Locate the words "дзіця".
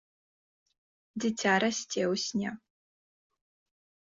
1.23-1.53